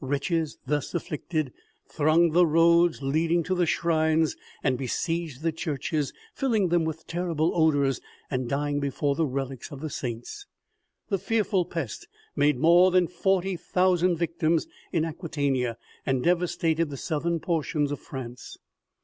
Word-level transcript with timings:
Wretches 0.00 0.56
thus 0.64 0.94
afflicted 0.94 1.52
thronged 1.88 2.32
the 2.32 2.46
roads 2.46 3.02
leading 3.02 3.42
to 3.42 3.56
the 3.56 3.66
shrines 3.66 4.36
and 4.62 4.78
besieged 4.78 5.42
the 5.42 5.50
churches, 5.50 6.12
filling 6.32 6.68
them 6.68 6.84
with 6.84 7.08
terrible 7.08 7.50
odors, 7.56 8.00
and 8.30 8.48
dying 8.48 8.78
before 8.78 9.16
the 9.16 9.26
relics 9.26 9.72
of 9.72 9.80
the 9.80 9.90
saints. 9.90 10.46
The 11.08 11.18
fearful 11.18 11.64
pest 11.64 12.06
made 12.36 12.56
more 12.60 12.92
than 12.92 13.08
forty 13.08 13.56
thousand 13.56 14.14
victims 14.16 14.68
in 14.92 15.04
Acquitania, 15.04 15.76
and 16.06 16.22
devastated 16.22 16.88
the 16.90 16.96
southern 16.96 17.40
portions 17.40 17.90
of 17.90 17.98
France. 17.98 18.58